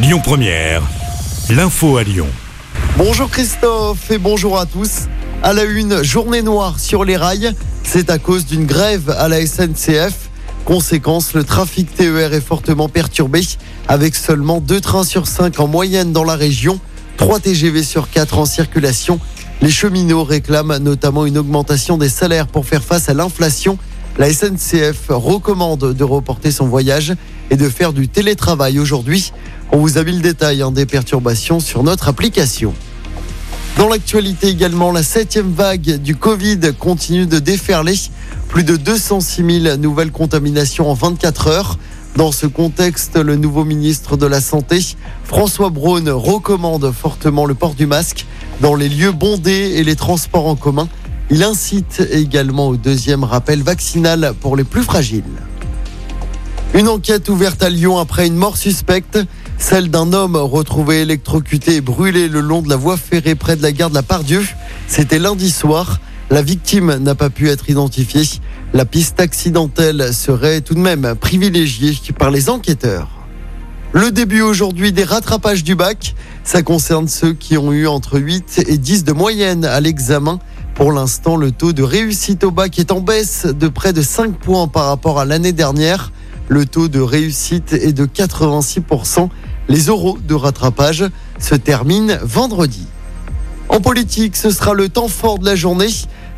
[0.00, 0.80] Lyon Première,
[1.50, 2.28] l'info à Lyon.
[2.96, 5.08] Bonjour Christophe et bonjour à tous.
[5.42, 7.52] À la une, journée noire sur les rails.
[7.82, 10.30] C'est à cause d'une grève à la SNCF.
[10.64, 13.40] Conséquence, le trafic TER est fortement perturbé
[13.88, 16.78] avec seulement deux trains sur 5 en moyenne dans la région,
[17.16, 19.18] 3 TGV sur 4 en circulation.
[19.62, 23.78] Les cheminots réclament notamment une augmentation des salaires pour faire face à l'inflation.
[24.18, 27.14] La SNCF recommande de reporter son voyage
[27.50, 29.32] et de faire du télétravail aujourd'hui.
[29.70, 32.74] On vous a mis le détail hein, des perturbations sur notre application.
[33.76, 37.94] Dans l'actualité également, la septième vague du Covid continue de déferler.
[38.48, 41.78] Plus de 206 000 nouvelles contaminations en 24 heures.
[42.16, 44.80] Dans ce contexte, le nouveau ministre de la Santé,
[45.22, 48.26] François Braun, recommande fortement le port du masque
[48.60, 50.88] dans les lieux bondés et les transports en commun.
[51.30, 55.24] Il incite également au deuxième rappel vaccinal pour les plus fragiles.
[56.74, 59.18] Une enquête ouverte à Lyon après une mort suspecte,
[59.58, 63.62] celle d'un homme retrouvé électrocuté et brûlé le long de la voie ferrée près de
[63.62, 64.42] la gare de la Pardieu.
[64.86, 66.00] C'était lundi soir.
[66.30, 68.22] La victime n'a pas pu être identifiée.
[68.72, 73.08] La piste accidentelle serait tout de même privilégiée par les enquêteurs.
[73.92, 78.64] Le début aujourd'hui des rattrapages du bac, ça concerne ceux qui ont eu entre 8
[78.68, 80.38] et 10 de moyenne à l'examen.
[80.78, 84.38] Pour l'instant, le taux de réussite au bac est en baisse de près de 5
[84.38, 86.12] points par rapport à l'année dernière.
[86.46, 89.28] Le taux de réussite est de 86%.
[89.68, 91.04] Les euros de rattrapage
[91.40, 92.86] se terminent vendredi.
[93.68, 95.88] En politique, ce sera le temps fort de la journée.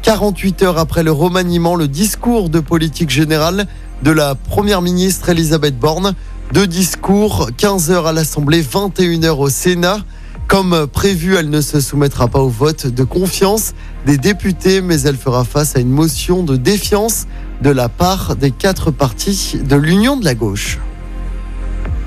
[0.00, 3.66] 48 heures après le remaniement, le discours de politique générale
[4.02, 6.14] de la Première ministre Elisabeth Borne.
[6.54, 9.98] Deux discours, 15 heures à l'Assemblée, 21 heures au Sénat.
[10.50, 13.72] Comme prévu, elle ne se soumettra pas au vote de confiance
[14.04, 17.28] des députés, mais elle fera face à une motion de défiance
[17.62, 20.80] de la part des quatre partis de l'Union de la gauche.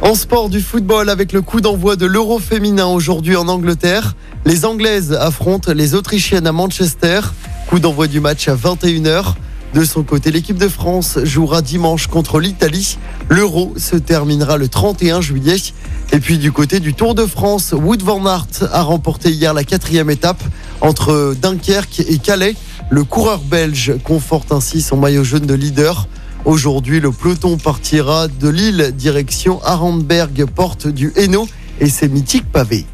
[0.00, 4.64] En sport du football, avec le coup d'envoi de l'Euro féminin aujourd'hui en Angleterre, les
[4.64, 7.20] Anglaises affrontent les Autrichiennes à Manchester.
[7.66, 9.34] Coup d'envoi du match à 21h.
[9.74, 12.96] De son côté, l'équipe de France jouera dimanche contre l'Italie.
[13.28, 15.58] L'Euro se terminera le 31 juillet.
[16.12, 19.62] Et puis du côté du Tour de France, Wood van Aert a remporté hier la
[19.62, 20.42] quatrième étape
[20.80, 22.56] entre Dunkerque et Calais.
[22.90, 26.08] Le coureur belge conforte ainsi son maillot jaune de leader.
[26.44, 31.48] Aujourd'hui, le peloton partira de Lille direction Arenberg, porte du Hainaut
[31.78, 32.86] et ses mythiques pavés.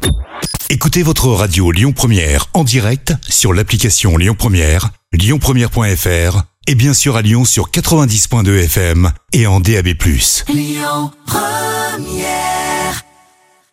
[0.69, 7.15] Écoutez votre radio Lyon Première en direct sur l'application Lyon Première, lyonpremière.fr et bien sûr
[7.15, 9.87] à Lyon sur 90.2 FM et en DAB+.
[10.49, 12.56] Lyon Première